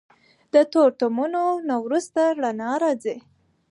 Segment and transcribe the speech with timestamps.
[0.53, 3.17] د تورتمونو نه وروسته رڼا راځي.